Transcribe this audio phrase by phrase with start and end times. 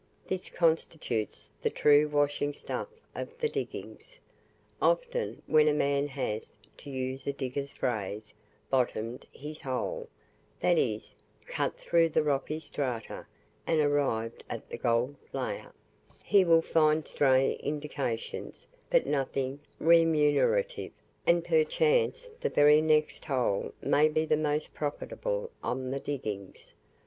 [0.25, 4.17] This constitutes the true washing stuff of the diggings.
[4.81, 8.33] Often when a man has to use a digger's phrase
[8.71, 10.09] "bottomed his hole,"
[10.59, 11.13] (that is,
[11.45, 13.27] cut through the rocky strata,
[13.67, 15.71] and arrived at the gold layer),
[16.23, 20.93] he will find stray indications, but nothing remunerative,
[21.27, 26.73] and perchance the very next hole may be the most profitable on the diggings.